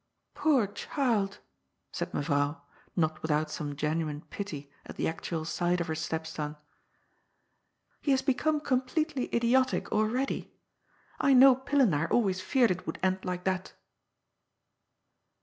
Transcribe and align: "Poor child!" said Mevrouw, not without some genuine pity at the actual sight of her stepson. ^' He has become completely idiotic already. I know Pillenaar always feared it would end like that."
"Poor 0.33 0.65
child!" 0.65 1.37
said 1.93 2.11
Mevrouw, 2.11 2.59
not 2.95 3.21
without 3.21 3.51
some 3.51 3.75
genuine 3.75 4.21
pity 4.31 4.71
at 4.83 4.95
the 4.95 5.07
actual 5.07 5.45
sight 5.45 5.79
of 5.79 5.85
her 5.85 5.93
stepson. 5.93 6.53
^' 6.53 6.57
He 8.01 8.09
has 8.09 8.23
become 8.23 8.61
completely 8.61 9.29
idiotic 9.31 9.91
already. 9.91 10.55
I 11.19 11.33
know 11.33 11.55
Pillenaar 11.55 12.09
always 12.09 12.41
feared 12.41 12.71
it 12.71 12.87
would 12.87 12.97
end 13.03 13.23
like 13.23 13.43
that." 13.43 13.73